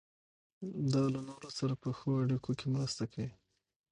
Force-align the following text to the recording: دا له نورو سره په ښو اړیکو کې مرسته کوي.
دا 0.93 1.03
له 1.13 1.19
نورو 1.27 1.49
سره 1.59 1.73
په 1.81 1.89
ښو 1.97 2.09
اړیکو 2.23 2.51
کې 2.59 2.65
مرسته 2.75 3.03
کوي. 3.13 3.31